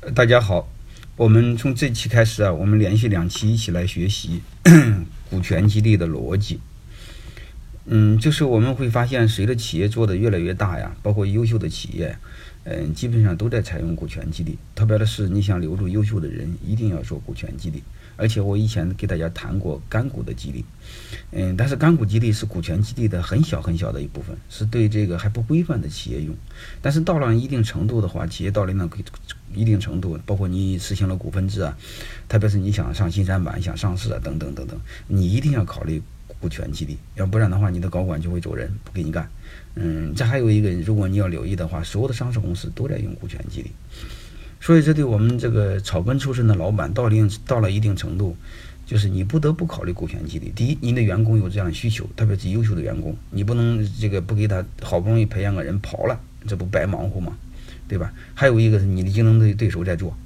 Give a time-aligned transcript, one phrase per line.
[0.00, 0.66] 大家好，
[1.14, 4.40] 我们从这期开始啊，我们连续两期一起来学习
[5.28, 6.58] 股权激励的逻辑。
[7.84, 12.16] 嗯，就是我们会发现，随着企业做的越来越大呀，包括优秀的企业，
[12.64, 14.56] 嗯，基本上都在采用股权激励。
[14.74, 17.82] 特别的是，你想留住优秀的人，一定要做股权激励。
[18.20, 20.62] 而且我以前给大家谈过干股的激励，
[21.32, 26.36] 嗯，但是干股激励是股权激励的很小很小的一部分，是对这个还不规范的企业用。
[26.82, 28.86] 但是到了一定程度的话，企业到了那
[29.54, 31.74] 一定程度，包括你实行了股份制啊，
[32.28, 36.02] 特别是你想上新三板、想上市啊等等等等，你一定要考虑
[36.38, 39.26] 股权激励，要不然的话，你的高管就会走人，不给你干。
[39.76, 43.70] 嗯，这还有一个，如果你要留意的话，所有的上市公司都在用股权激励。
[44.60, 48.36] 所以，这对我们这个草根出身的老板，到一定到了一定程度，
[48.84, 50.52] 就是你不得不考虑股权激励。
[50.54, 57.36] 第一，您的员工有这样的需求，特别是优秀的员工，你不能这个不给他好不容易培养个人跑了，这不白忙活吗？
[57.88, 58.12] 对吧？
[58.34, 60.16] 还有一个是你的竞争对对手在做，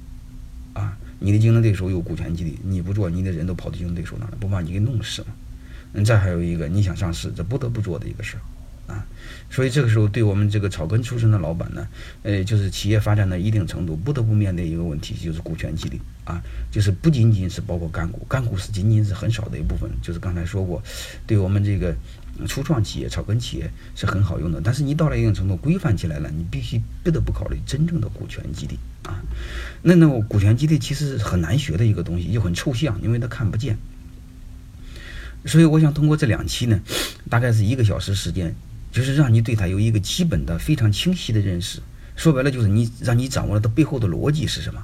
[0.73, 5.29] 啊，你的竞争对手有股权激励，你不做，你的人都跑到竞争对手那了，不把你给弄死吗？
[5.93, 8.41] 嗯，再还有一个，你想上市，这不得不做的一个事儿。
[8.87, 9.05] 啊，
[9.49, 11.87] 所以这个时候，对我们这个草根出身的老板呢，
[12.23, 20.83] 呃，就是企业发展到一定程度，不得不面对一个问题，就是股权激励啊，就是不仅仅是包括干股，干股是仅仅是很少的一部分，就是刚才说过，
[21.25, 21.95] 对我们这个
[22.47, 24.61] 初创企业、草根企业是很好用的。
[24.63, 29.19] 但是你到了一定程度，规范起来了，你必须不得不考虑真正的股权激励啊。
[29.81, 33.77] 那那股权激励其实很难学的一个东西，又很抽象，因为它看不见。
[35.45, 36.79] 所以我想通过这两期呢，
[37.29, 38.53] 大概是一个小时时间。
[38.95, 41.81] 就是让你对它有一个基本的、非常清晰的认识。
[42.15, 44.81] 说白了，就是你让你掌握了它背后的逻辑是什么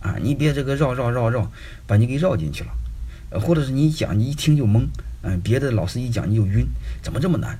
[0.00, 0.16] 啊？
[0.20, 1.50] 你别这个绕绕绕绕，
[1.86, 3.40] 把你给绕进去了。
[3.40, 4.86] 或者是你讲，你一听就懵。
[5.22, 6.66] 嗯，别的老师一讲你就晕，
[7.00, 7.58] 怎么这么难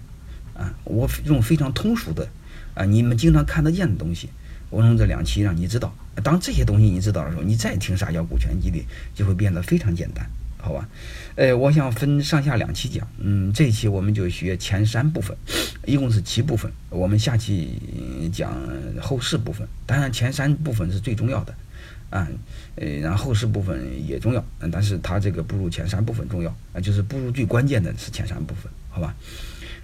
[0.55, 0.75] 啊？
[0.85, 2.29] 我用非常通俗的
[2.75, 4.29] 啊，你们经常看得见的东西，
[4.69, 5.95] 我用这两期让你知道。
[6.23, 10.29] 当这些东西你知道的时候，你再听啥叫股权激励，就会变得非常简单。
[10.67, 10.89] 好吧，
[11.37, 15.37] 呃，我想分上下两期讲，嗯，这一期我们就学前三部分，
[15.85, 17.79] 一共是七部分，我们下期
[18.33, 18.53] 讲
[19.01, 19.65] 后四部分。
[19.87, 21.55] 当然前三部分是最重要的，
[22.11, 22.27] 啊，
[22.75, 29.15] 呃，然后后四部分也重要，但是它这个不如前三部分重要，啊，就是不如最关键的是前三部分，好吧？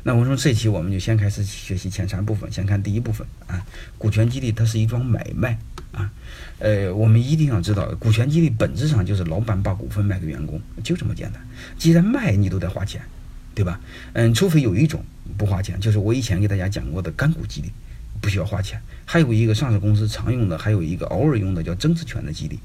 [0.02, 3.64] 那我说这期我们就先开始学习前三部分，先看第一部分啊，
[3.98, 5.58] 股权激励它是一桩买卖。
[5.92, 6.10] 啊，
[6.58, 11.46] 呃，我们一定要知道，股权激励本质上就是老板把股份卖给员工，就这么简单。
[11.76, 13.02] 既然卖，你都得花钱，
[13.54, 13.78] 对吧？
[14.14, 15.04] 嗯，除非有一种
[15.36, 17.70] 不花钱，就是我以前给大家讲过的干股激励，
[18.22, 18.80] 不需要花钱。
[19.04, 22.58] 还有一个上市公司常用的，还有一个偶尔用的叫增值权的激励，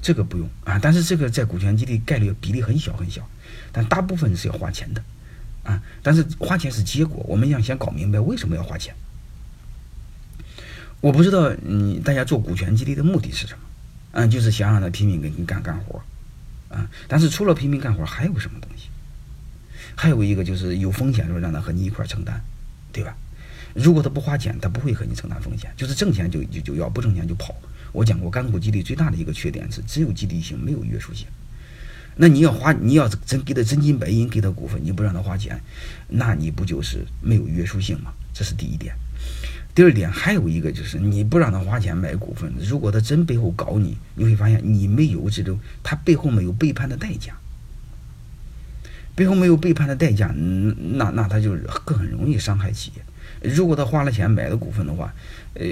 [0.00, 0.78] 这个不用啊。
[0.78, 3.28] 但是这个在股权激励概率比例很小很小，
[3.70, 5.04] 但大部分是要花钱的
[5.64, 5.82] 啊。
[6.02, 8.94] 但是花钱是结果，我们要先搞明白为什么要花钱。
[11.00, 13.60] 我不知道你大家做股权激励的目的是什么？
[14.12, 16.02] 嗯，就是想让他拼命给你干干活，
[16.68, 18.88] 啊，但是除了拼命干活，还有什么东西？
[19.94, 22.40] 还有一个就是有风险的时候让他和你一块承担，
[22.92, 23.16] 对吧？
[23.74, 27.54] 如果他不花钱，他不会和你承担风险，就是挣钱就就就要，不挣钱就跑。
[27.90, 31.26] 我讲过，干股激励最大的一个缺点是只有激励性，没有约束性。
[32.16, 35.60] 那你要花，你要真给他真金白银给他股份，你不让他花钱，
[36.08, 38.12] 那你不就是没有约束性吗？
[38.34, 38.94] 这是第一点。
[39.74, 47.34] 第二点还有一个就是，你不让他花钱买股份，如果他真背后搞你，你会发现你没有这种，他背后没有背叛的代价，
[49.14, 51.56] 背后没有背叛的代价，那那他就
[51.86, 53.50] 更很容易伤害企业。
[53.50, 55.14] 如果他花了钱买的股份的话，
[55.54, 55.64] 呃，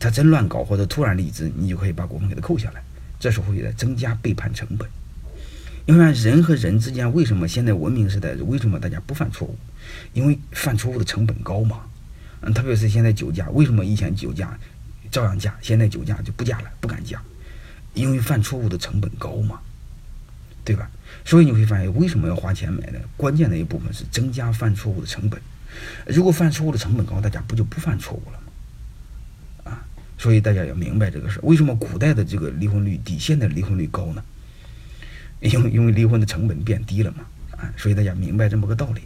[0.00, 2.82] 他真乱搞或者突然离职，你就可以把股份给他扣下来，
[3.20, 4.88] 这时候也在增加背叛成本。
[5.88, 9.56] 因为人和人之间为什么现在文明时代为什么大家不犯错误？
[10.12, 11.80] 因为犯错误的成本高嘛。
[12.42, 14.58] 嗯，特别是现在酒驾，为什么以前酒驾
[15.10, 17.22] 照样驾，现在酒驾就不驾了，不敢驾，
[17.94, 19.60] 因为犯错误的成本高嘛，
[20.62, 20.90] 对吧？
[21.24, 22.98] 所以你会发现，为什么要花钱买呢？
[23.16, 25.40] 关键的一部分是增加犯错误的成本。
[26.06, 29.72] 如果犯错误的成本高，大家不就不犯错误了吗？
[29.72, 29.80] 啊，
[30.18, 31.42] 所以大家要明白这个事儿。
[31.44, 34.22] 为什么古代的这个离婚率低，现在离婚率高呢？
[35.40, 37.24] 因为因为离婚的成本变低了嘛，
[37.56, 39.00] 啊，所以大家明白这么个道理，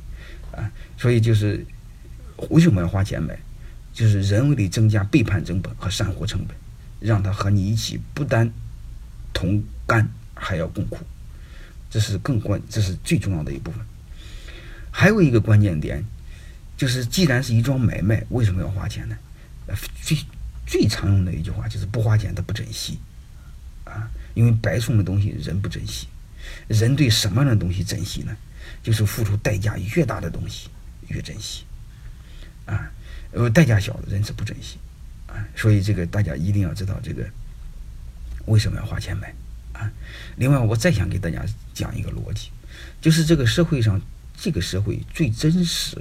[0.53, 1.65] 啊，所以就是。
[2.51, 3.39] 为什么要花钱买？
[3.93, 6.57] 就是人为的增加背叛成本和散伙成本，
[6.99, 8.51] 让他和你一起不单
[9.33, 10.99] 同甘，还要共苦，
[11.89, 13.81] 这是更关，这是最重要的一部分。
[14.91, 16.05] 还有一个关键点，
[16.77, 19.17] 就是既然是一桩买卖，为什么要花钱呢？
[20.03, 20.19] 最
[20.67, 22.99] 最常用的一句话就是不花钱他不珍惜
[23.85, 26.09] 啊，因为白送的东西人不珍惜，
[26.69, 28.37] 人对什么样的东西珍惜呢？
[28.83, 30.69] 就是付出代价越大的东西
[31.09, 31.65] 越珍惜。
[32.65, 32.91] 啊，
[33.33, 34.79] 呃，代价小的人是不珍惜，
[35.27, 37.29] 啊，所以这个大家一定要知道这个，
[38.47, 39.35] 为什么要花钱买
[39.73, 39.91] 啊？
[40.37, 41.45] 另外，我再想给大家
[41.75, 42.51] 讲一个逻辑，
[43.01, 44.01] 就是这个社会上，
[44.37, 46.01] 这个社会最真实、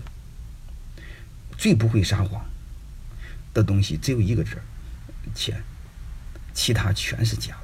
[1.57, 2.45] 最不会撒谎
[3.53, 4.57] 的东西，只有一个字
[5.33, 5.61] 钱，
[6.53, 7.57] 其他全是假。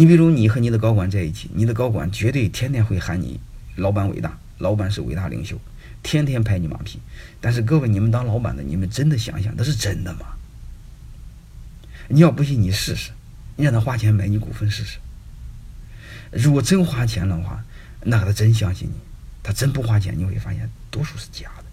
[0.00, 3.38] 你比如，你和你的高管在一起，你的高管绝对天天会喊你
[3.76, 5.60] “老板伟大”，老板是伟大领袖，
[6.02, 6.98] 天天拍你马屁。
[7.38, 10.20] 但是各位，你们当老板的，你们真的想想，那是真的吗？
[12.08, 13.10] 你要不信，你试试，
[13.56, 14.96] 你让他花钱买你股份试试。
[16.30, 17.62] 如果真花钱的话，
[18.02, 18.94] 那他真相信你；
[19.42, 21.64] 他真不花钱，你会发现多数是假的。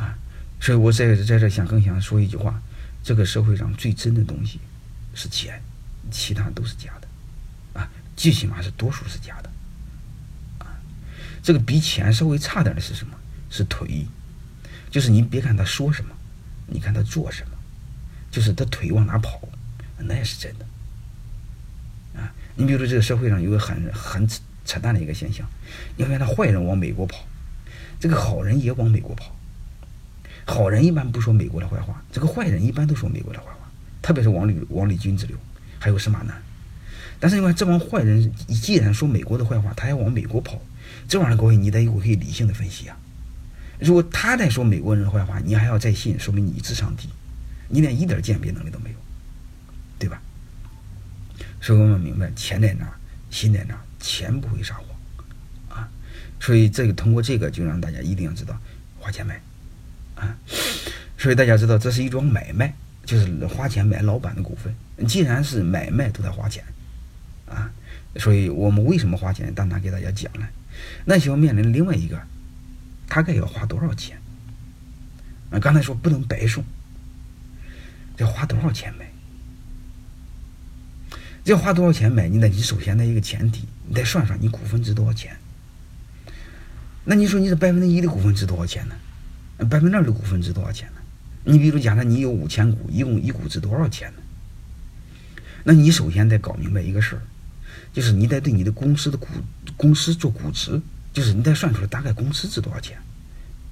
[0.00, 0.16] 啊，
[0.58, 2.62] 所以我在在这想更想说一句话：
[3.02, 4.58] 这个社会上最真的东西
[5.12, 5.62] 是钱。
[6.10, 9.50] 其他都是假的，啊，最起码是多数是假的，
[10.58, 10.78] 啊，
[11.42, 13.16] 这个比钱稍微差点的是什么？
[13.50, 14.06] 是腿，
[14.90, 16.14] 就是你别看他说什么，
[16.66, 17.56] 你看他做什么，
[18.30, 19.40] 就是他腿往哪跑，
[19.98, 24.28] 那也是真的，啊，你比如说这个社会上有个很很
[24.64, 25.44] 扯淡的一个现象，
[25.96, 27.26] 你看他坏人往美国跑，
[27.98, 29.34] 这个好人也往美国跑，
[30.46, 33.68] 好人一般不说美国的坏话，这个坏人一般都说美国的坏话，
[34.00, 35.36] 特别是王立王立军之流。
[35.80, 36.40] 还有司马南，
[37.18, 40.60] 但是你看这帮坏人，既然说美国的坏话，他还往美国跑，
[41.08, 42.96] 这玩意儿各位你得有可以理性的分析啊。
[43.80, 47.08] 如果他在说美国人的坏话，你还要再信，说明你智商低，
[47.68, 48.96] 你连一点鉴别能力都没有，
[49.98, 50.20] 对吧？
[51.62, 52.86] 所以我们明白，钱在哪，
[53.30, 55.88] 心在哪，钱不会撒谎啊。
[56.38, 58.54] 所以这个通过这个，就让大家一定要知道
[58.98, 59.40] 花钱买
[60.14, 60.36] 啊。
[61.16, 62.74] 所以大家知道，这是一桩买卖。
[63.10, 64.72] 就是花钱买老板的股份，
[65.08, 66.62] 既然是买卖，都得花钱，
[67.44, 67.68] 啊，
[68.18, 69.52] 所以我们为什么花钱？
[69.52, 70.48] 单单给大家讲了，
[71.04, 72.16] 那就要面临另外一个，
[73.08, 74.16] 大概要花多少钱？
[75.50, 76.62] 啊，刚才说不能白送，
[78.18, 79.10] 要花多少钱买？
[81.42, 82.28] 要花多少钱买？
[82.28, 85.36] 你得你首先的一个前提，你得算算你股份值多少钱。
[87.02, 88.94] 那你说你这百分之一的股份值多少钱呢？
[89.68, 90.99] 百分之二的股份值多少钱呢？
[91.44, 94.22] 你比如假设你有五千股，一共一股值多少钱呢？
[95.64, 97.22] 那你首先得搞明白一个事儿，
[97.92, 99.26] 就是你得对你的公司的股
[99.76, 100.80] 公司做估值，
[101.12, 102.96] 就是你得算出来大概公司值多少钱，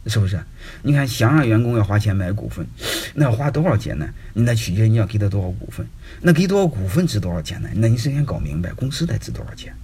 [0.07, 0.39] 是不是？
[0.83, 2.67] 你看想让员工要花钱买股份，
[3.15, 4.09] 那要花多少钱呢？
[4.35, 5.87] 你得取决于你要给他多少股份，
[6.21, 7.69] 那给多少股份值多少钱呢？
[7.75, 9.75] 那你首先搞明白公司得值多少钱，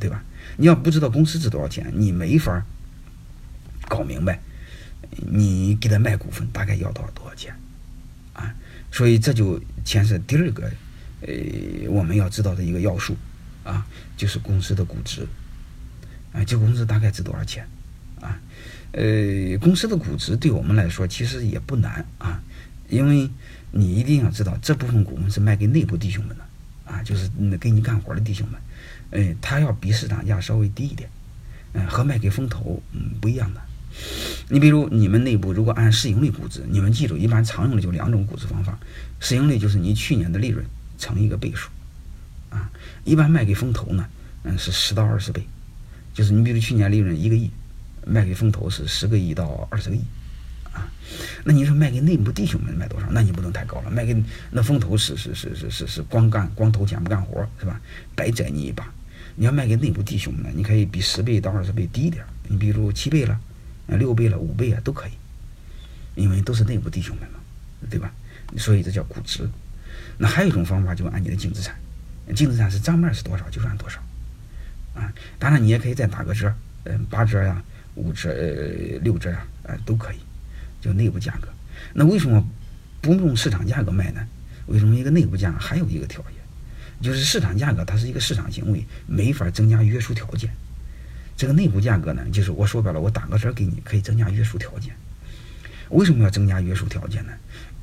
[0.00, 0.24] 对吧？
[0.56, 2.64] 你要不知道公司值多少钱，你没法
[3.88, 4.40] 搞明白。
[5.10, 7.54] 你给他卖股份大概要多少多少钱，
[8.32, 8.54] 啊，
[8.92, 10.70] 所以这就牵涉第二个，
[11.22, 13.16] 呃，我们要知道的一个要素，
[13.64, 15.26] 啊，就是公司的估值，
[16.32, 17.66] 啊，这个公司大概值多少钱，
[18.20, 18.38] 啊，
[18.92, 22.40] 呃，公司的估值对我们来说其实也不难啊，
[22.88, 23.28] 因为
[23.72, 28.60] 你一定要知道这部分股份是卖给内部弟兄们的，啊，就是那给你干活的弟兄们，
[29.10, 31.10] 嗯，他要比市场价稍微低一点，
[31.72, 33.60] 嗯，和卖给风投嗯不一样的。
[34.48, 38.78] 你比如你们内部如果按市盈率估值，你们记住，一般常用的就两种估值方法。
[39.20, 40.64] 市盈率就是你去年的利润
[40.96, 41.68] 乘一个倍数，
[42.50, 42.70] 啊，
[43.04, 44.06] 一般卖给风投呢，
[44.44, 45.46] 嗯，是十到二十倍，
[46.14, 47.50] 就是你比如去年利润一个亿，
[48.06, 50.00] 卖给风投是十个亿到二十个亿，
[50.72, 50.88] 啊，
[51.44, 53.08] 那你说卖给内部弟兄们卖多少？
[53.10, 54.16] 那你不能太高了，卖给
[54.50, 57.80] 那风投是是是是是是光干光投钱不干活是吧？
[58.14, 58.90] 白宰你一把。
[59.40, 63.38] 你要卖给内部弟兄们呢，你可以比十倍到二十倍低一点，你比如七倍了。
[63.88, 65.12] 啊，六倍了，五倍啊，都可以，
[66.14, 67.38] 因为都是内部弟兄们嘛，
[67.90, 68.12] 对吧？
[68.56, 69.48] 所以这叫估值。
[70.16, 71.74] 那还有一种方法，就按你的净资产，
[72.34, 74.00] 净资产是账面是多少就算多少，
[74.94, 76.52] 啊，当然你也可以再打个折，
[76.84, 77.62] 嗯，八折呀，
[77.94, 80.16] 五折，呃，六折呀，呃，都可以，
[80.80, 81.48] 就内部价格。
[81.94, 82.44] 那为什么
[83.00, 84.26] 不用市场价格卖呢？
[84.66, 86.32] 为什么一个内部价格还有一个条件，
[87.00, 90.50] 就是市场价格它是一个市场行为，没法增加约束条件。
[91.38, 94.92] 这个内部价格呢，就是我说白了，我打个折给你，可以增加约束条件。
[95.90, 97.32] 为什么要增加约束条件呢？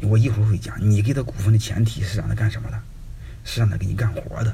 [0.01, 0.75] 我一会儿会讲。
[0.81, 2.77] 你给他股份的前提是让他干什么的？
[3.45, 4.53] 是让他给你干活的，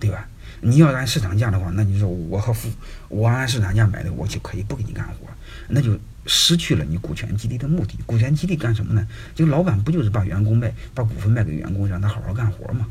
[0.00, 0.26] 对吧？
[0.62, 2.70] 你要按市场价的话，那你说我和付，
[3.08, 5.28] 我按市场价买的，我就可以不给你干活，
[5.68, 7.98] 那就失去了你股权激励的目的。
[8.06, 9.06] 股权激励干什么呢？
[9.34, 12.86] 就老板不就是把员工卖，把股份卖给员工，让他好好干活嘛，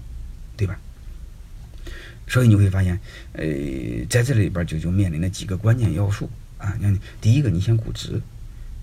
[0.56, 0.78] 对吧？
[2.32, 2.98] 所以你会发现，
[3.34, 3.44] 呃，
[4.10, 6.74] 在这里边就就面临了几个关键要素啊。
[6.80, 8.22] 你，第一个，你先估值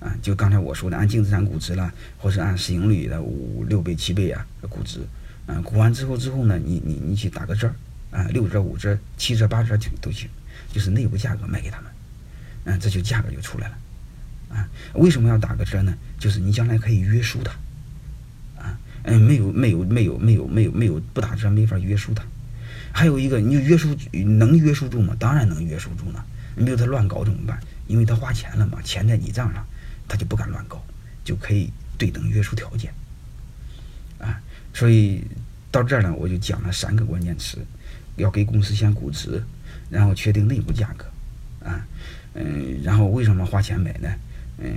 [0.00, 5.00] 啊，就刚才我说的，按净资产估值了，或是按市盈率的五六倍、七倍啊估值
[5.47, 5.62] 啊。
[5.64, 7.73] 估完之后之后呢，你你你去打个折
[8.11, 10.28] 啊，六折、五折、七折、八折都行，
[10.71, 11.90] 就是内部价格卖给他们，
[12.64, 13.78] 嗯，这就价格就出来了
[14.50, 14.69] 啊。
[14.93, 15.97] 为什么要打个折呢？
[16.19, 18.78] 就是你将来可以约束他啊。
[19.05, 22.23] 嗯，没有没有没有没有没有没有不打折没法约束他。
[22.92, 25.14] 还有一个，你约束能约束住吗？
[25.18, 26.25] 当然能约束住呢。
[26.57, 27.59] 你比如他乱搞怎么办？
[27.87, 29.64] 因为他花钱了嘛，钱在你账上，
[30.09, 30.85] 他就不敢乱搞，
[31.25, 32.92] 就可以对等约束条件。
[34.18, 34.40] 啊，
[34.75, 35.23] 所以
[35.71, 37.59] 到这儿呢，我就讲了三个关键词：
[38.16, 39.40] 要给公司先估值，
[39.88, 41.07] 然后确定内部价格，
[41.64, 41.87] 啊，
[42.35, 44.09] 嗯，然后为什么花钱买呢？
[44.59, 44.73] 嗯，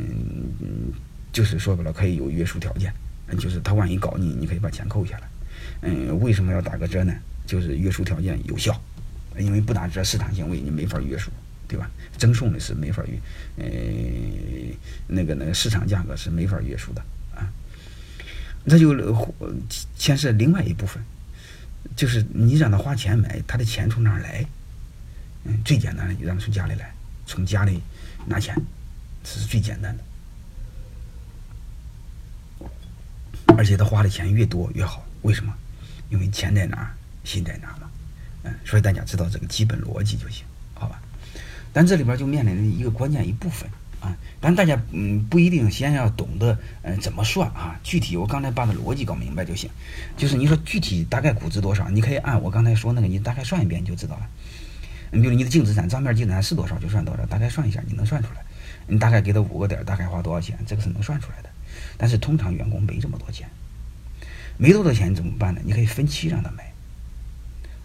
[1.34, 2.94] 就是说白了可以有约束条件，
[3.40, 5.28] 就是他万一搞你，你可以把钱扣下来。
[5.82, 7.12] 嗯，为什么要打个折呢？
[7.52, 8.82] 就是约束条件有效，
[9.38, 11.30] 因为不打折市场行为你没法约束，
[11.68, 11.92] 对吧？
[12.18, 13.20] 赠送的是没法约，
[13.58, 14.74] 呃，
[15.08, 17.02] 那个那个市场价格是没法约束的
[17.36, 17.52] 啊。
[18.64, 18.96] 那就
[19.98, 21.04] 牵涉另外一部分，
[21.94, 24.46] 就是你让他花钱买，他的钱从哪儿来？
[25.44, 26.94] 嗯，最简单的让他从家里来，
[27.26, 27.82] 从家里
[28.28, 28.56] 拿钱，
[29.26, 30.04] 这是最简单的。
[33.58, 35.54] 而且他花的钱越多越好，为什么？
[36.10, 37.90] 因为钱在哪儿，心在哪儿嘛。
[38.44, 41.00] 嗯，所以大家知道这个基本逻辑就行，好吧？
[41.74, 43.70] 但这里边就面临着一个关键一部分
[44.02, 49.70] 啊，但大家嗯不一定先要懂得嗯怎么算啊，具体我刚才把它逻辑搞明白就行。
[50.18, 54.28] 就是你说具体大概估值多少，你可以按我刚才说那个，你大概算一遍就知道了。
[55.12, 58.42] 你比如你的净资产账面净资产是多少就算多少，大概算一下你能算出来。
[58.88, 61.50] 你大概给他五个点，大概花多少钱，这个是能算出来的。
[61.96, 63.48] 但是通常员工没这么多钱，
[64.58, 65.62] 没多少钱怎么办呢？
[65.64, 66.71] 你可以分期让他买。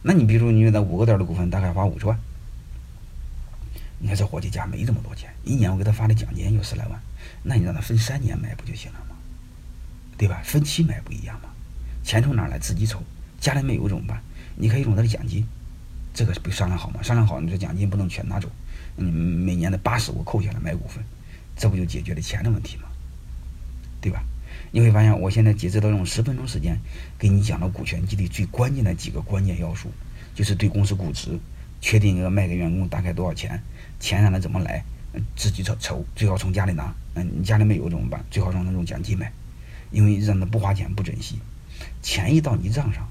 [0.09, 2.17] 那你比如你有那五个点的股份大概花五十万，
[3.99, 7.03] 你看这伙计家没这么多钱，一年我给他发的奖金有十来万，
[7.43, 9.17] 那你让他分三年买不就行了吗？
[10.17, 10.41] 对吧？
[10.45, 11.49] 分期买不一样吗？
[12.05, 12.57] 钱从哪来？
[12.57, 13.03] 自己筹。
[13.41, 14.23] 家里没有怎么办？
[14.55, 15.45] 你可以用他的奖金，
[16.15, 17.03] 这个不商量好吗？
[17.03, 18.49] 商量好，你这奖金不能全拿走，
[18.95, 21.03] 你每年的八十我扣下来买股份，
[21.57, 22.85] 这不就解决了钱的问题吗？
[24.01, 24.23] 对吧？
[24.71, 26.79] 你会发现，我现在截止到用十分钟时间，
[27.19, 29.91] 给你讲了股权激励最关键的几个关键要素，
[30.35, 31.39] 就是对公司估值，
[31.81, 33.63] 确定一个卖给员工大概多少钱，
[34.01, 34.85] 钱让他怎么来，
[35.35, 36.95] 自己筹筹，最好从家里拿。
[37.15, 38.23] 嗯，你家里没有怎么办？
[38.31, 39.33] 最好让他用奖金买，
[39.91, 41.39] 因为让他不花钱不珍惜，
[42.03, 43.09] 钱一到你账上，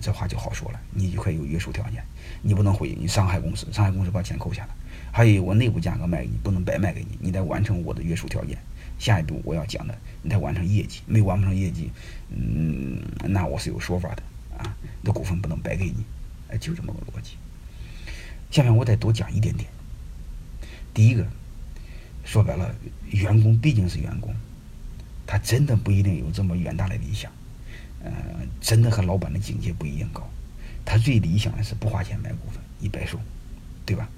[0.00, 2.04] 这话就好说了，你就可以有约束条件，
[2.42, 4.68] 你不能回你伤害公司，伤害公司把钱扣下来。
[5.10, 8.56] 还有我内部价格卖给你，不能白卖给你，你得完成我的约束条件。
[8.98, 11.90] 下一步我要讲的，你得完成业绩，没完不成业绩，
[12.30, 14.22] 嗯，那我是有说法的
[14.58, 16.04] 啊，那股份不能白给你，
[16.48, 17.36] 哎，就这么个逻辑。
[18.50, 19.70] 下面我再多讲一点点。
[20.92, 21.24] 第一个，
[22.24, 22.74] 说白了，
[23.10, 24.34] 员工毕竟是员工，
[25.26, 27.30] 他真的不一定有这么远大的理想，
[28.02, 28.10] 呃，
[28.60, 30.28] 真的和老板的境界不一样高。
[30.84, 33.20] 他最理想的是不花钱买股份，一白送，
[33.86, 34.08] 对吧？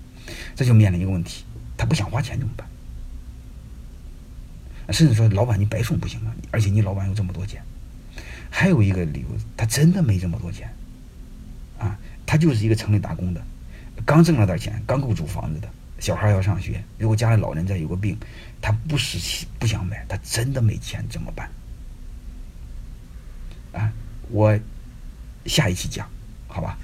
[0.55, 1.45] 这就面临一个问题，
[1.77, 2.67] 他不想花钱怎么办？
[4.93, 6.35] 甚至说，老板你白送不行啊！
[6.51, 7.63] 而且你老板有这么多钱，
[8.51, 10.73] 还有一个理由，他真的没这么多钱，
[11.79, 13.43] 啊，他就是一个城里打工的，
[14.05, 15.69] 刚挣了点钱，刚够租房子的，
[15.99, 18.19] 小孩要上学，如果家里老人再有个病，
[18.61, 21.51] 他不是不想买，他真的没钱怎么办？
[23.73, 23.93] 啊，
[24.31, 24.59] 我
[25.47, 26.09] 下一期讲，
[26.49, 26.77] 好吧？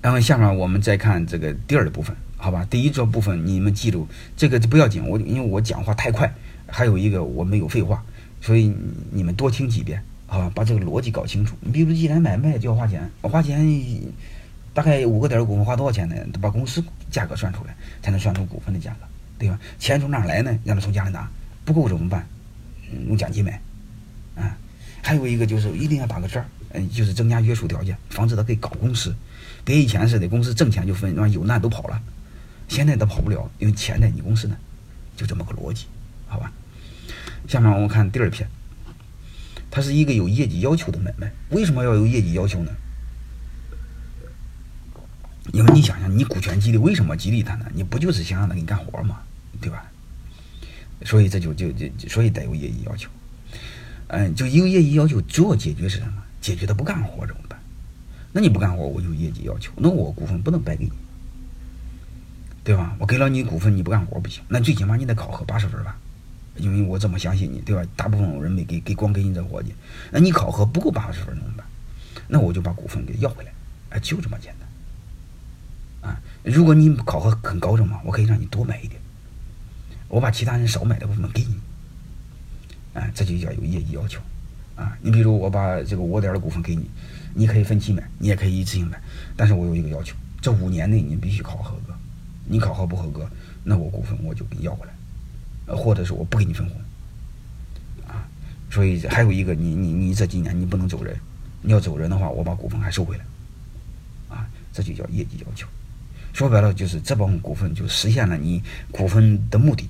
[0.00, 2.16] 然后下面我们再看这个第二的部分。
[2.42, 6.34] 好吧，第一这部分你们记住，这个不要紧，我因为我讲话太快，
[6.66, 8.02] 还有一个我没有废话，
[8.40, 8.74] 所以
[9.12, 11.54] 你们多听几遍，好吧，把这个逻辑搞清楚。
[11.60, 13.64] 你比如既然买卖就要花钱，我花钱
[14.74, 16.16] 大概五个点的股份花多少钱呢？
[16.40, 16.82] 把公司
[17.12, 19.06] 价格算出来，才能算出股份的价格，
[19.38, 19.56] 对吧？
[19.78, 20.58] 钱从哪来呢？
[20.64, 21.30] 让他从家里拿，
[21.64, 22.26] 不够怎么办？
[23.06, 23.60] 用奖金买，
[24.34, 24.58] 啊，
[25.00, 29.14] 还有一个就是一定要打个折，嗯，就是增加约束条件，防止他可以搞公司，
[29.64, 32.02] 跟以前似的，公司挣钱就分，让有难都跑了。
[32.72, 34.56] 现在都跑不了，因为钱在你公司呢，
[35.14, 35.84] 就这么个逻辑，
[36.26, 36.50] 好吧？
[37.46, 38.48] 下面我们看第二篇，
[39.70, 41.30] 它是一个有业绩要求的买卖。
[41.50, 42.72] 为什么要有业绩要求呢？
[45.52, 47.66] 因为你想想，你股权激励为什么激励他呢？
[47.74, 49.20] 你不就是想让他给你干活吗？
[49.60, 49.84] 对吧？
[51.04, 53.10] 所以这就就就所以得有业绩要求。
[54.08, 56.22] 嗯，就有业绩要求，主要解决是什么？
[56.40, 57.60] 解决他不干活怎么办？
[58.32, 60.92] 那你不干活，我有业绩要求，那我股份不能白给你。
[62.64, 62.94] 对吧？
[62.98, 64.42] 我给了你股份，你不干活不行。
[64.48, 65.98] 那最起码你得考核八十分吧，
[66.56, 67.82] 因为我这么相信你，对吧？
[67.96, 69.74] 大部分人没给，给光给你这伙计。
[70.10, 71.66] 那你考核不够八十分怎么办？
[72.28, 73.52] 那我就把股份给要回来，
[73.90, 76.10] 哎，就这么简单。
[76.10, 79.00] 啊，如果你考核很高的嘛，我可以让你多买一点，
[80.08, 81.58] 我把其他人少买的部分给你。
[82.94, 84.20] 啊，这就叫有业绩要求。
[84.76, 86.88] 啊，你比如我把这个五点的股份给你，
[87.34, 89.00] 你可以分期买，你也可以一次性买，
[89.36, 91.91] 但是我有一个要求，这五年内你必须考核合格。
[92.44, 93.28] 你考核不合格，
[93.64, 94.92] 那我股份我就给你要回来，
[95.66, 96.76] 呃，或者是我不给你分红，
[98.08, 98.26] 啊，
[98.70, 101.16] 所以还有一个，你你你这几年你不能走人，
[101.60, 103.24] 你要走人的话，我把股份还收回来，
[104.28, 105.66] 啊，这就叫业绩要求。
[106.32, 109.88] 说白了就是这部分股份就实现了你股份的目的。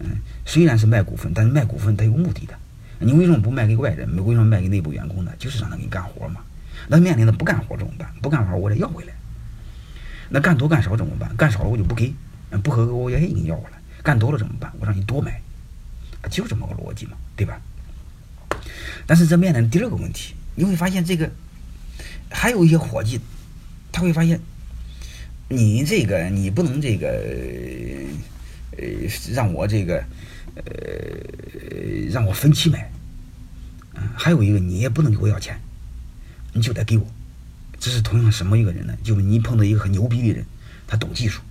[0.00, 2.54] 嗯，虽然是卖股份，但是卖股份它有目的的。
[2.98, 4.08] 你为什么不卖给外人？
[4.24, 5.32] 为什么卖给内部员工呢？
[5.38, 6.40] 就是让他给你干活嘛。
[6.88, 8.10] 那面临的不干活怎么办？
[8.22, 9.12] 不干活我得要回来。
[10.34, 11.32] 那干多干少怎么办？
[11.36, 12.12] 干少了我就不给，
[12.60, 13.78] 不合格我也给你要回来。
[14.02, 14.72] 干多了怎么办？
[14.80, 15.40] 我让你多买，
[16.28, 17.60] 就这么个逻辑嘛，对吧？
[19.06, 21.30] 但是这面临第二个问题，你会发现这个
[22.30, 23.20] 还有一些伙计，
[23.92, 24.40] 他会发现
[25.48, 27.06] 你这个你不能这个
[28.76, 28.84] 呃
[29.32, 30.02] 让我这个
[30.56, 30.64] 呃
[32.10, 32.90] 让我分期买，
[33.94, 35.56] 嗯，还有一个你也不能给我要钱，
[36.52, 37.06] 你就得给我。
[37.84, 38.96] 这是同样什么一个人呢？
[39.02, 40.46] 就是你碰到一个很牛逼的人，
[40.86, 41.42] 他懂技术，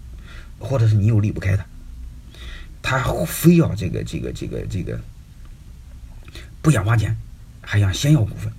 [0.58, 1.64] 或者是你又离不开他，
[2.82, 5.00] 他非要这个这个这个这个
[6.64, 7.16] 不想花钱。
[7.66, 8.52] 还想先要股份，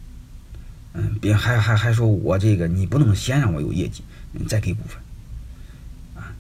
[0.95, 4.02] 嗯，别还还还说我这个你不能先让我有业绩，
[4.33, 4.97] 你再给股份，
[6.23, 6.33] 啊，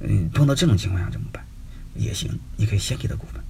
[0.00, 1.44] 嗯，碰到这种情况下怎么办？
[1.94, 3.40] 也行，你可以先给他股份，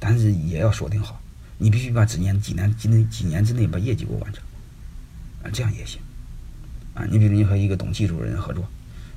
[0.00, 1.22] 但是也要锁定好，
[1.58, 4.42] 你必须把几年几年几年几年之内把业绩给我完成，
[5.44, 6.00] 啊，这样也行，
[6.98, 8.64] 啊，你比如你和一个懂技术的人合作，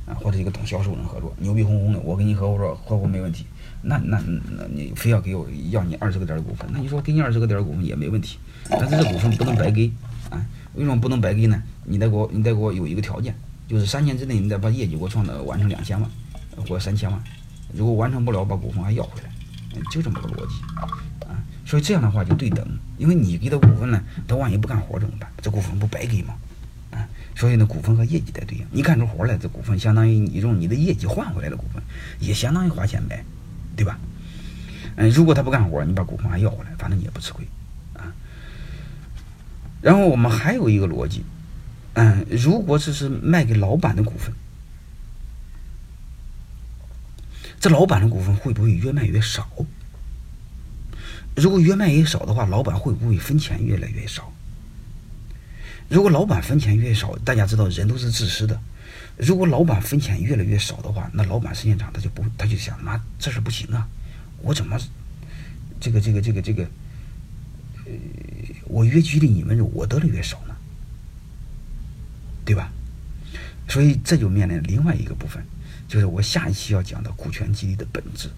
[0.05, 3.47] 啊，或者一个懂销售的人合作，牛逼哄哄的，我跟你合伙合伙没问题，
[3.81, 4.21] 那那
[4.55, 8.37] 那你非要给我要你二十个点的股份，那你说给你二十个点的股份也没问题。
[8.69, 9.91] 但是这股份不能白给
[10.29, 10.45] 啊！
[10.75, 11.59] 为什么不能白给呢？
[11.85, 13.35] 你得给我，你得给我有一个条件，
[13.67, 16.07] 就是三年之内你得把业绩给我创造完成两千万
[16.67, 17.19] 或三千万。
[17.73, 19.31] 如果完成不了，把股份还要回来，
[19.91, 20.53] 就这么个逻辑
[21.25, 21.41] 啊！
[21.65, 22.63] 所以这样的话就对等，
[22.99, 25.27] 因为你给他股份呢，他万一不干活怎么办？
[25.41, 26.35] 这股份不白给吗？
[27.41, 28.63] 所以呢，股份和业绩得对应。
[28.71, 31.81] 你干出活来，这股份相当于你用你的业绩换回来的股份，
[32.19, 33.25] 也相当于花钱呗，
[33.75, 33.97] 对吧？
[34.95, 37.43] 嗯，如果他不干活，你把股份还要回来，反正你也不吃亏。
[37.95, 38.13] 啊
[39.81, 41.23] 然后我们还有一个逻辑，
[41.93, 44.31] 嗯，如果这是卖给老板的股份，
[47.59, 49.49] 这老板的股份会不会越卖越少？
[51.35, 54.31] 如果越卖越少的话，老板会不会分钱越来越少？
[55.91, 58.57] 如果老板分钱越少，大家知道人都是自私的。
[59.17, 63.85] 如果老板分钱越来越少的话，那老板时间长他就不他就想，妈这事不行啊，
[64.41, 64.79] 我怎么
[65.81, 66.63] 这个这个这个这个，
[67.85, 67.91] 呃。
[68.67, 70.55] 我越激励你们，我得的越少呢，
[72.45, 72.71] 对吧？
[73.67, 75.43] 所以这就面临另外一个部分，
[75.89, 78.29] 就是我下一期要讲的股权激励的本质。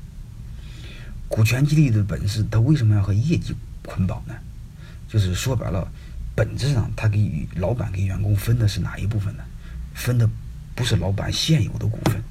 [1.27, 3.53] 股权激励的本质，它为什么要和业绩
[3.85, 4.33] 捆绑呢？
[5.07, 5.87] 就是说白了，
[6.35, 9.43] 本质上，他给老板给员工分的是哪一部分呢？
[9.93, 10.27] 分的
[10.73, 12.21] 不是老板现有的股份，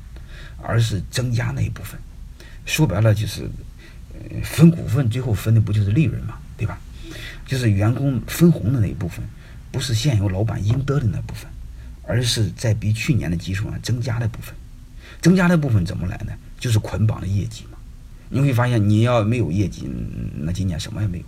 [0.61, 2.01] 而是增加那一部分。
[2.67, 3.49] 说白了，就是
[4.43, 6.79] 分股份，最后分的不就是利润嘛，对吧？
[7.47, 9.25] 就是员工分红的那一部分，
[9.71, 11.49] 不是现有老板应得的那部分，
[12.03, 14.55] 而是在比去年的基础上增加的部分。
[15.21, 16.33] 增加的部分怎么来呢？
[16.59, 17.79] 就是捆绑的业绩嘛。
[18.31, 19.88] 你会发现，你要没有业绩，
[20.38, 21.25] 那今年什么也没有。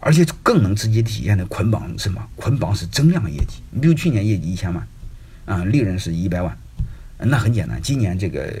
[0.00, 2.26] 而且更能直接体现的捆绑是什么？
[2.36, 3.62] 捆绑是增量业绩。
[3.70, 4.86] 你比如去年业绩一千万，
[5.44, 6.56] 啊，利润是一百万，
[7.18, 7.80] 那很简单。
[7.82, 8.52] 今年这个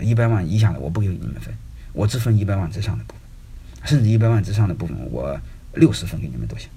[0.00, 1.54] 一百万以下的我不给你们分，
[1.92, 5.38] 我只分一百万之上的部分，甚至一百万之上的部分我。
[5.76, 6.68] 六十分给你们都行，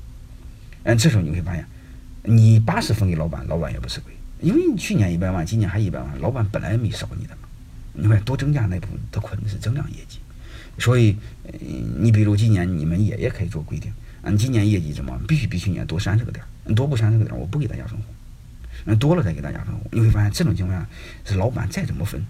[0.83, 1.67] 嗯，这时候你会发现，
[2.23, 7.41] 你八十分给老板，老板也不吃亏，因为你去年一百万，今年还一百万，老板本来没少你的嘛。
[7.91, 10.19] 你看多增加那部分，他捆的是增量业绩，
[10.79, 11.17] 所以，
[11.99, 13.91] 你比如今年你们也也可以做规定，
[14.27, 16.43] 嗯，今年业绩怎么必须比去年多三十个点，
[16.75, 18.05] 多不三十个点，我不给大家分红，
[18.85, 19.81] 嗯，多了再给大家分红。
[19.91, 20.87] 你会发现这种情况下，
[21.23, 22.25] 是老板再怎么分，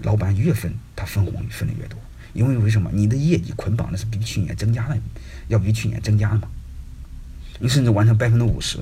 [0.00, 1.96] 老板越分他分红分的越多。
[2.32, 4.98] 因为为什么你的业绩捆绑的是比去年增加的，
[5.46, 6.48] 要比去年增加的嘛？
[7.60, 8.78] 你甚至完成百分之五十，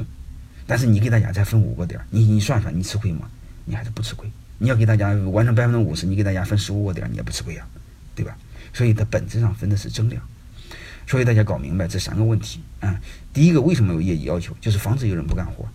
[0.66, 3.28] 但是你给大家再分五个点，你你算算你吃亏吗？
[3.66, 4.30] 你还是不吃亏。
[4.56, 7.66] 你要给大家完成百分之五十，你给大家分十五个点，你也不吃亏呀，
[8.14, 8.34] 对吧？
[8.72, 10.22] 所以它本质上分的是增量。
[11.10, 12.96] 所以大家搞明白这三个问题啊。
[13.32, 15.68] 第一个为什么有业绩要求，就是防止有人不干活。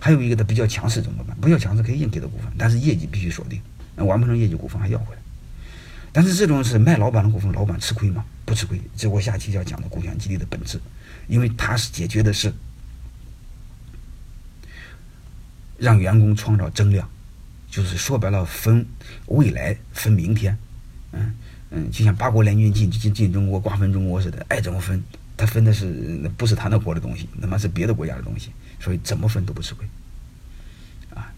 [0.00, 1.36] 还有一个他比较强势怎么办？
[1.36, 3.62] 不较强势可以硬给他股份，但是业绩必须锁定，
[4.04, 5.22] 完不成业绩股份还要回来。
[6.10, 8.24] 但是这种是卖老板的股份，老板吃亏吗？
[8.44, 8.80] 不吃亏。
[8.96, 10.80] 这我下期要讲的股权激励的本质，
[11.28, 12.52] 因为它是解决的是
[15.78, 17.08] 让员工创造增量，
[17.70, 18.84] 就是说白了分
[19.26, 20.58] 未来分明天，
[21.12, 21.32] 嗯
[21.74, 25.02] 嗯，就像八国联军进进进中国瓜分中国似的，爱怎么分，
[25.36, 25.86] 他分的是
[26.22, 29.86] 那不是他那国的东西，他妈是别的国家的东西，所以怎么分都不吃亏，
[31.14, 31.32] 啊，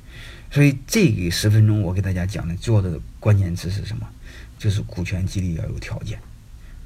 [0.50, 4.08] 所以这个十分钟我给大家讲的主要的关键词是什么？
[4.58, 6.18] 就是股权激励要有条件，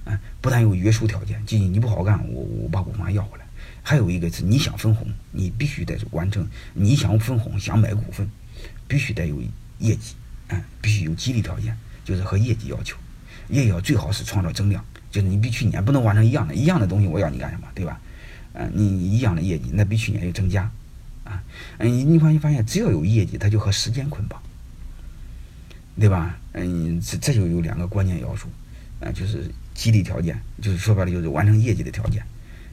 [0.04, 3.46] 啊，不但有约束条件，即你不好干，我我把股份要回来。
[3.82, 6.46] 还有一个是你想分红，你必须得完成。
[6.74, 8.28] 你想分红，想买股份，
[8.86, 9.40] 必须得有
[9.78, 10.14] 业绩，
[10.48, 12.96] 啊，必须有激励条件，就是和业绩要求，
[13.48, 18.00] 也要最好是创造增量，就是你比去年不能完成一样的，一样的东西，我要你干什么，对吧？
[18.54, 20.70] 嗯，你一样的业绩，那比去年要增加，
[21.24, 21.42] 啊，
[21.78, 24.42] 嗯，你发现发现，只要有业绩，它就和时间捆绑，
[25.98, 26.38] 对吧？
[26.54, 28.48] 嗯，这这就有两个关键要素，
[29.00, 32.22] 啊，就是激励条件，就是说白了就是完成业绩的条件，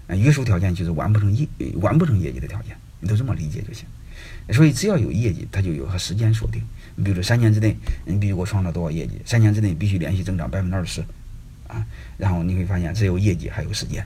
[0.07, 3.85] 啊，约束条件就是完不成业完不成业绩的条件，你都这么理解就行。
[4.51, 6.63] 所以只要有业绩，它就有和时间锁定。
[6.95, 9.21] 你比如说三年之内，你必须给我创造多少业绩？
[9.25, 11.01] 三年之内必须连续增长百分之二十，
[11.67, 11.85] 啊，
[12.17, 14.05] 然后你会发现只有业绩还有时间，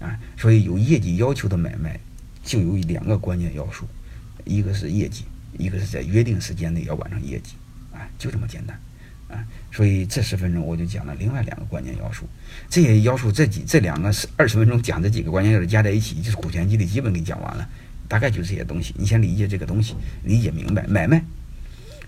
[0.00, 1.98] 啊，所以有业绩要求的买卖
[2.44, 3.86] 就有两个关键要素，
[4.44, 5.24] 一个是业绩，
[5.58, 7.54] 一个是在约定时间内要完成业绩。
[7.92, 8.78] 啊就这么简单，
[9.28, 12.24] 啊，所以这十分钟我就讲了另外两个关键要素。
[12.68, 17.68] 这些要素这几这两个是二十分钟讲这几个关键要素加在一起，就是股权激励基本给讲完了。
[18.06, 20.86] 大概就是这些东西，你先理解这个东西，理解明白。
[20.86, 21.22] 买卖，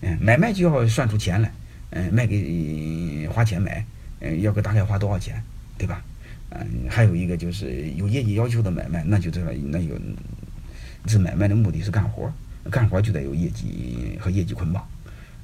[0.02, 1.52] 嗯，买卖就要算出钱来，
[1.90, 3.84] 嗯，卖给花钱买，
[4.20, 5.42] 嗯，要个大概花多少钱，
[5.78, 6.04] 对吧？
[6.50, 9.98] 嗯，还有一个就是有业绩要求的买卖，那就这那有，
[11.06, 12.30] 这买卖的目的是干活，
[12.70, 14.86] 干活就得有业绩和业绩捆绑。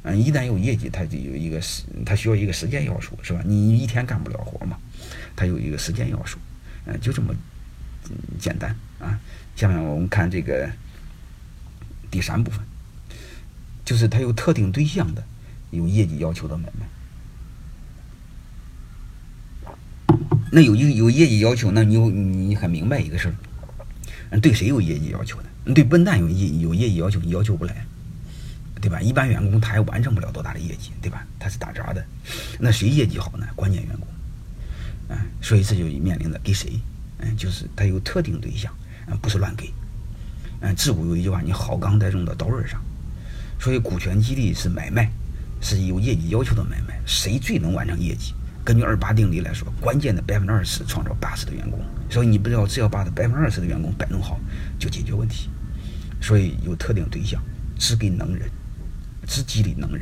[0.02, 3.40] 嗯，一旦有业绩，它就有一个时，它需要一个时间要素，是吧？
[3.44, 4.76] 你一天干不了活嘛，
[5.34, 6.38] 它有一个时间要素，
[6.84, 7.34] 嗯，就这么
[8.38, 9.18] 简单啊。
[9.56, 10.68] 下面我们看这个
[12.10, 12.60] 第三部分，
[13.88, 15.24] 就是它有特定对象的、
[15.70, 16.86] 有业绩要求的买卖。
[20.52, 23.34] 那有一个有业绩要求，那你你很明白一个事
[24.30, 25.72] 儿，对谁有业绩要求的？
[25.72, 27.86] 对笨蛋有业有业绩要求，你要求不来。
[28.78, 29.00] 对吧？
[29.00, 31.26] 一般员工他还完成不了多大的业绩，对吧？
[31.38, 32.04] 他是打杂的，
[32.60, 33.46] 那谁业绩好呢？
[33.56, 34.06] 关键员工，
[35.08, 36.78] 嗯，所以这就面临着给谁？
[37.20, 38.70] 嗯，就是他有特定对象，
[39.06, 39.72] 嗯，不是乱给。
[40.60, 42.80] 嗯，自古有一句话，你好钢得用到刀刃上，
[43.58, 45.10] 所以股权激励是买卖，
[45.60, 47.00] 是有业绩要求的买卖。
[47.04, 48.34] 谁最能完成业绩？
[48.64, 51.80] 根据二八定理来说，关键的百分之二十创造八十的员工。
[52.10, 54.38] 所以你不知道，只要把这百分之二十的员工摆弄好，
[54.78, 55.48] 就解决问题。
[56.20, 57.42] 所以有特定对象，
[57.78, 58.48] 只给能人。
[59.30, 60.00] 只激励能人，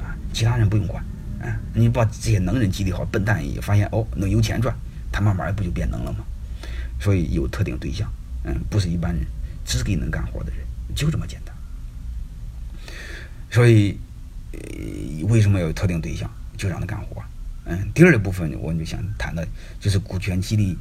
[0.00, 1.04] 啊，其他人不用管，
[1.42, 4.74] 啊，你把这些能人激励好，笨蛋也发现哦，能有钱赚，
[5.12, 6.24] 他慢慢不就变能了吗？
[6.98, 8.10] 所以有特定对象，
[8.44, 9.26] 嗯，不是一般人，
[9.62, 11.51] 只给能干活的人，就这么简单。
[13.52, 13.98] 所以，
[14.52, 17.22] 呃为什么要有特定对象，就让他干活？
[17.66, 19.46] 嗯，第二部分我就想谈的，
[19.78, 20.76] 就是股权激励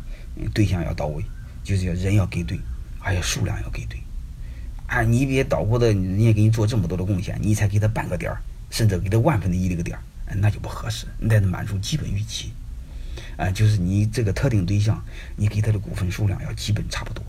[0.54, 1.22] 对象要到位，
[1.66, 2.58] 就是要人要给对，
[2.98, 4.00] 还有数量要给对。
[4.88, 10.02] 啊，你别捣鼓的，人家给你做这么多的贡献，你才给他半个点儿，甚至给他万分之一的个点儿，
[10.38, 11.06] 那就不合适。
[11.20, 12.54] 你得满足基本预期，
[13.36, 15.04] 啊，就是你这个特定对象，
[15.36, 17.22] 你给他的股份数量要基本差不多。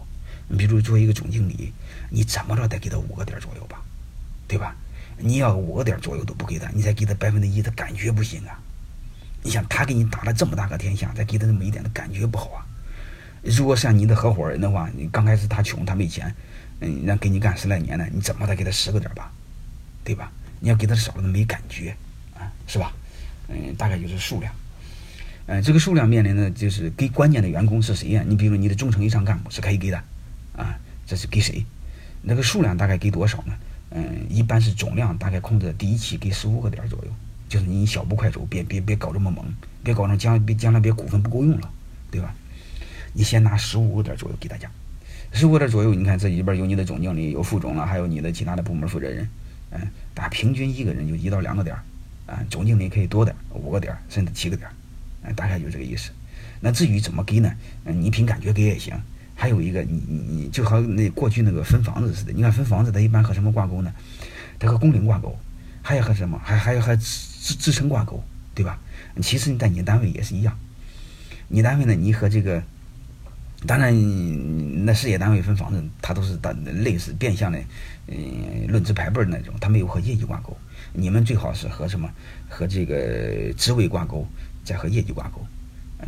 [0.48, 1.72] 你比如作为一个总经理，
[2.10, 3.82] 你怎么着得给他五个点左右吧，
[4.46, 4.76] 对吧？
[5.22, 8.58] 你要五个点左右都不给他，你再给他百分之一，他感觉不行啊。
[9.42, 12.66] 你想他给你打了这么大个天下，再给他这么一点的感觉不好啊。
[13.42, 16.34] 如果像你的合伙人的话，你刚开始他穷，他没钱。
[16.84, 19.30] 嗯，让给你干十来年了，你怎么得给他十个点吧，
[20.02, 20.32] 对吧？
[20.58, 21.94] 你要给他少了，没感觉
[22.34, 22.92] 啊，是吧？
[23.48, 24.52] 嗯，大概就是数量。
[25.46, 28.24] 嗯，这个数量面临的就是给关键的员工是谁呀？
[28.26, 30.02] 你比如你的中层以上干部是可以给的，
[30.56, 31.64] 啊，这是给谁？
[32.20, 33.54] 那个数量大概给多少呢？
[33.94, 37.10] 嗯，一般是总量大概控制第一期给十五个点左右，
[37.48, 39.44] 就是你小步快走，别别别搞这么猛，
[39.84, 41.70] 别搞成将别将来别股份不够用了，
[42.10, 42.34] 对吧？
[43.12, 44.70] 你先拿十五个点左右给大家。
[45.32, 49.28] 十五个点左右，你看这里边有你的总经理，有副总了，还有你的其他的部门负责人，
[49.70, 49.80] 嗯，
[50.14, 51.82] 打平均一个人就一到两个点儿，
[52.32, 54.68] 啊，总经理可以多点，五个点甚至七个点，
[55.22, 56.10] 嗯，大概就这个意思。
[56.60, 57.52] 那至于怎么给呢？
[57.84, 58.94] 嗯，你凭感觉给也行。
[59.42, 63.92] 还有一个，你你你就和那过去那个分房子似的，你看分房子它一般和什么挂钩呢？
[64.56, 65.36] 它和工龄挂钩，
[65.82, 66.40] 还要和什么？
[66.44, 68.22] 还还要和支支撑挂钩，
[68.54, 68.78] 对吧？
[69.20, 70.56] 其实你在你单位也是一样，
[71.48, 72.62] 你单位呢，你和这个。
[73.66, 73.92] 当然，
[74.86, 77.58] 那事业单位分房子，它都是的类似变相的，
[78.06, 80.56] 嗯，论资排辈那种，它没有和业绩挂钩。
[80.92, 82.08] 你们最好是和什么？
[82.48, 84.24] 和这个职位挂钩，
[84.62, 85.44] 再和业绩挂钩。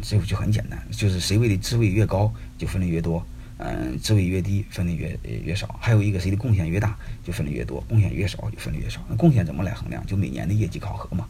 [0.03, 3.23] 这个就很简单，就是谁位的职位越高，就分的越多；
[3.59, 5.79] 嗯，职位越低，分的越越少。
[5.81, 9.01] 还有一个谁的贡献越大，就分的越多；贡献越少，就分的越少。
[9.09, 10.05] 那贡献怎么来衡量？
[10.07, 11.27] 就每年的业绩考核嘛。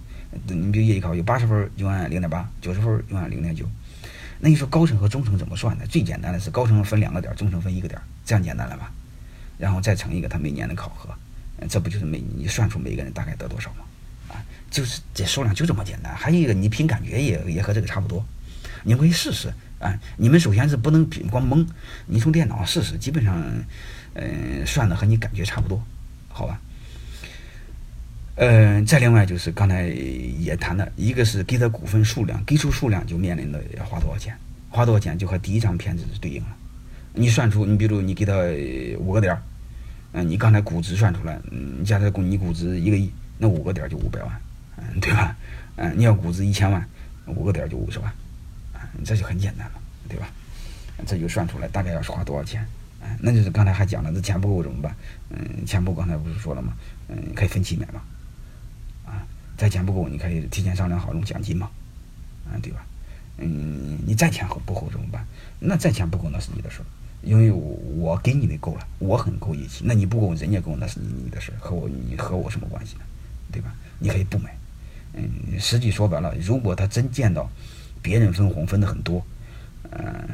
[0.48, 3.64] 你比如业绩考核有八十分，就按零点八；九十分，就按零点九。
[4.40, 5.86] 那你说高层和中层怎么算呢？
[5.86, 8.92] 最简单的是高层分两个点，中层分一个点，这样简单了吧？
[9.56, 11.08] 然后再乘一个他每年的考核，
[11.68, 13.84] 这不就是每你算出每个人大概得多少吗？
[14.28, 16.12] 啊，就是这数量就这么简单。
[16.14, 18.26] 还有一个你凭感觉也也和这个差不多，
[18.84, 19.98] 你可以试试啊。
[20.16, 21.66] 你们首先是不能光蒙，
[22.06, 23.42] 你从电脑上试试，基本上，
[24.14, 25.82] 嗯，算的和你感觉差不多，
[26.28, 26.60] 好吧？
[28.36, 34.36] 嗯，再另外就是刚才也谈了一个是给他股份数量，给出数量就面临的要花多少钱，
[34.70, 36.48] 花多少钱就和第一张片子是对应了。
[37.12, 38.34] 你算出，你比如你给他
[38.98, 39.42] 五个点儿，
[40.14, 44.40] 嗯，你刚才估值算出来，嗯，假设估你估值一个亿，那五个点就五百万，
[44.78, 45.36] 嗯，对吧？
[45.76, 46.84] 嗯，你要估值一千万，
[47.26, 48.12] 五个点就五十万，
[49.04, 49.74] 这就很简单了，
[50.08, 50.28] 对吧？
[51.06, 52.64] 这就算出来大概要是花多少钱，
[53.02, 54.94] 嗯，那就是刚才还讲了，这钱不够怎么办？
[55.30, 56.74] 嗯，钱不够刚才不是说了吗？
[57.08, 58.00] 嗯，可以分期买嘛。
[59.06, 59.26] 啊
[59.56, 61.70] 再钱不够，你可以提前商量好用奖金嘛，
[62.46, 62.84] 啊，对吧？
[63.38, 65.26] 嗯，你再钱不够怎么办？
[65.58, 66.86] 那再钱不够那是你的事儿，
[67.22, 69.82] 因为我给你的够了，我很够义气。
[69.84, 73.00] 那你不够，人家够那是你你的事，和我你和我什么关系呢？
[73.50, 73.74] 对吧？
[73.98, 74.56] 你可以不买。
[75.14, 77.48] 嗯，实际说白了，如果他真见到
[78.04, 79.24] 别人分红分的很多，
[79.90, 80.28] 嗯，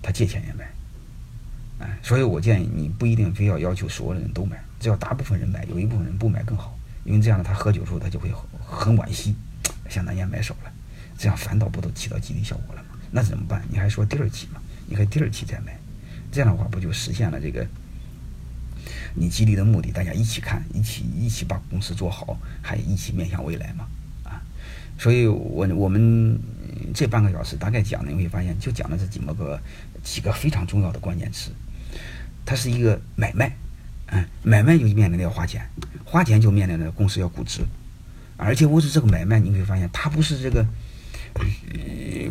[0.00, 0.70] 他借钱也买。
[1.80, 6.78] 哎，所以我建议你不一定非要要求所有的人都买，只要大部分人买，有一部分人不买更好。
[7.04, 8.30] 因为这样呢，他喝酒的时候他就会
[8.64, 9.34] 很惋惜，
[9.88, 10.72] 想当年买少了，
[11.18, 12.90] 这样反倒不都起到激励效果了吗？
[13.10, 13.62] 那怎么办？
[13.68, 14.60] 你还说第二期嘛？
[14.86, 15.76] 你可以第二期再买，
[16.30, 17.66] 这样的话不就实现了这个
[19.14, 19.90] 你激励的目的？
[19.90, 23.86] 大家一起看，一起一起把公司做好，还一起面向未来嘛？
[24.24, 24.42] 啊，
[24.98, 26.38] 所以我我们
[26.94, 29.60] 这半个小时大概讲的，你会发现就讲了这几么个
[30.02, 31.50] 几个非常重要的关键词，
[32.44, 33.56] 它是一个买卖。
[34.08, 35.68] 嗯，买卖就面临着要花钱，
[36.04, 37.62] 花钱就面临着公司要估值，
[38.36, 40.64] 而且我是这个买卖，你会发现它不是这个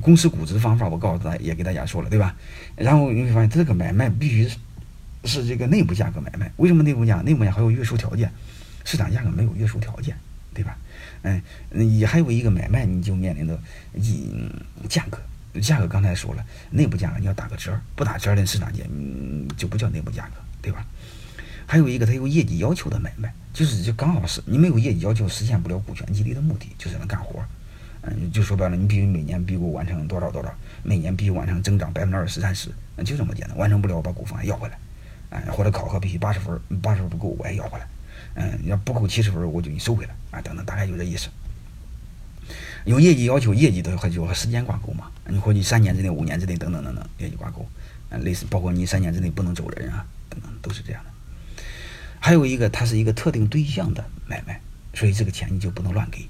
[0.02, 2.34] 公司估值方法，我告诉大家也给大家说了，对吧？
[2.78, 4.58] 然后你会发现这个买卖必须是
[5.26, 7.18] 是这个内部价格买卖，为什么内部价？
[7.22, 8.32] 内部价还有约束条件，
[8.86, 10.16] 市场价格没有约束条件，
[10.54, 10.78] 对吧？
[11.26, 13.60] 嗯，也还有一个买卖，你就面临着
[13.96, 14.30] 一
[14.88, 15.20] 价格，
[15.60, 20.86] 价格刚才说了，内部价格你要打个折，不打折的市场价嗯就不叫内部价格，对吧？
[21.68, 27.44] 还有一个，它有业绩要求的买卖，就是就刚好是你没有业绩要求，实现不了股权激励的目的，就是能干活。
[28.04, 33.58] 嗯，就说白了，你必须每年必须完成多少多少，每年必须完成增长百分之二十三十，那就这么简单。
[33.58, 34.78] 完成不了，我把股份还要回来。
[35.32, 37.88] 嗯，或者考核必须八十分，八十分不够我也要回来。
[38.36, 40.16] 嗯，要不够七十分，我就给你收回来。
[40.32, 41.30] 啊，等等，大概就这意思。
[42.86, 45.10] 有业绩要求，业绩都和就和时间挂钩嘛。
[45.28, 47.68] 你或者三年之内、五年之内等等等等，业绩挂钩。
[48.10, 51.10] 嗯，类似包括你三年之内不能走人啊，等等，都是这样的。
[52.20, 54.60] 还有一个，它是一个特定对象的买卖，
[54.94, 56.28] 所以这个钱你就不能乱给，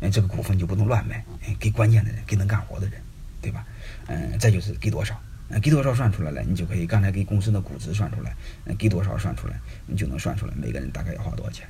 [0.00, 1.24] 嗯，这个股份就不能乱卖，
[1.58, 3.00] 给关键的人，给能干活的人，
[3.40, 3.64] 对吧？
[4.06, 5.18] 嗯，再就是给多少，
[5.50, 11.68] 嗯，给多少算出来了，你就可以刚才给公司的估值算出来，嗯，给多少算出来，你就能算出来每个人大概要花多少钱，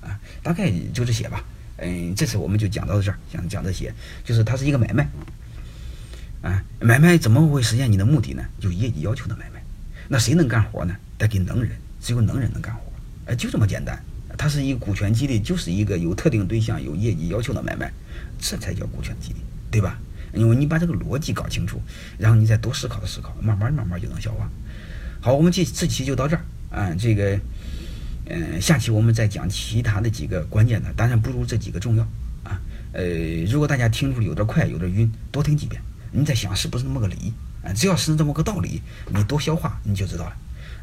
[0.00, 1.44] 啊，大概就这些吧，
[1.78, 3.92] 嗯，这次我们就讲到这儿，讲讲这些，
[4.24, 5.08] 就是它是一个买卖，
[6.42, 8.44] 啊，买卖怎么会实现你的目的呢？
[8.60, 9.60] 就业绩要求的买卖，
[10.08, 10.96] 那谁能干活呢？
[11.18, 12.80] 得给能人，只有能人能干活。
[13.26, 14.00] 哎，就这么简单，
[14.38, 17.92] 它是一个股权激励，就是一个有特定对象、有业绩要求的买卖，
[18.38, 19.98] 这才叫股权激励，对吧？
[20.36, 21.80] 因为你把这个逻辑搞清楚，
[22.18, 24.48] 然后你再多思考思考，慢慢慢慢就能消化。
[25.20, 27.40] 好，我们这这期就到这儿啊，这个，
[28.26, 32.02] 嗯，下期我们再讲其他的几个关键的，当然不如这几个重要
[32.44, 32.60] 啊。
[32.92, 33.02] 呃，
[33.50, 37.32] 如果大家听出有点快、有点晕，多听几遍，你再想是不是那么个理
[37.64, 37.72] 啊？
[37.72, 40.36] 只要是这么个道理，你多消化你就知道了。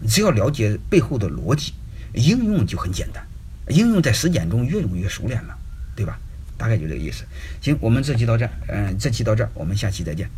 [0.08, 1.74] 只要了解背后的逻辑。
[2.16, 3.26] 应用就很简单，
[3.70, 5.58] 应用在实践中越用越熟练了，
[5.96, 6.20] 对吧？
[6.64, 7.26] 大概就这个意思。
[7.60, 10.30] 行，我们这期到这儿，嗯，这期到这儿，我们下期再见。